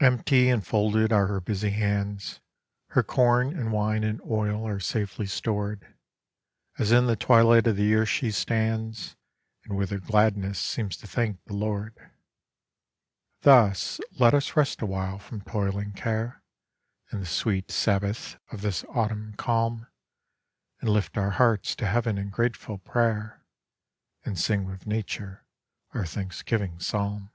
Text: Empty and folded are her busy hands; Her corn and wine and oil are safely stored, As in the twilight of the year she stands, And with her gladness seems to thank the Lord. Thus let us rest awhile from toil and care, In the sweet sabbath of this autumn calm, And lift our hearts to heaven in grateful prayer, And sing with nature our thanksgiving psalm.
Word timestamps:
Empty 0.00 0.48
and 0.48 0.66
folded 0.66 1.12
are 1.12 1.26
her 1.26 1.38
busy 1.38 1.68
hands; 1.68 2.40
Her 2.92 3.02
corn 3.02 3.48
and 3.54 3.70
wine 3.72 4.04
and 4.04 4.22
oil 4.22 4.66
are 4.66 4.80
safely 4.80 5.26
stored, 5.26 5.94
As 6.78 6.92
in 6.92 7.04
the 7.06 7.14
twilight 7.14 7.66
of 7.66 7.76
the 7.76 7.82
year 7.84 8.06
she 8.06 8.30
stands, 8.30 9.16
And 9.66 9.76
with 9.76 9.90
her 9.90 9.98
gladness 9.98 10.58
seems 10.58 10.96
to 10.96 11.06
thank 11.06 11.44
the 11.44 11.52
Lord. 11.52 11.94
Thus 13.42 14.00
let 14.12 14.32
us 14.32 14.56
rest 14.56 14.80
awhile 14.80 15.18
from 15.18 15.42
toil 15.42 15.76
and 15.76 15.94
care, 15.94 16.42
In 17.12 17.20
the 17.20 17.26
sweet 17.26 17.70
sabbath 17.70 18.38
of 18.50 18.62
this 18.62 18.82
autumn 18.88 19.34
calm, 19.36 19.88
And 20.80 20.88
lift 20.88 21.18
our 21.18 21.32
hearts 21.32 21.76
to 21.76 21.86
heaven 21.86 22.16
in 22.16 22.30
grateful 22.30 22.78
prayer, 22.78 23.44
And 24.24 24.38
sing 24.38 24.64
with 24.64 24.86
nature 24.86 25.44
our 25.92 26.06
thanksgiving 26.06 26.78
psalm. 26.80 27.30